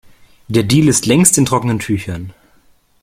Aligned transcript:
Der 0.47 0.63
Deal 0.63 0.87
ist 0.87 1.05
längst 1.05 1.37
in 1.37 1.45
trockenen 1.45 1.77
Tüchern. 1.77 2.33